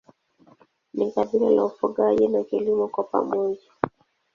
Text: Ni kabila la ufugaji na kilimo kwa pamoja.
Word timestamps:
Ni 0.93 1.11
kabila 1.11 1.49
la 1.49 1.65
ufugaji 1.65 2.27
na 2.27 2.43
kilimo 2.43 2.87
kwa 2.87 3.03
pamoja. 3.03 3.71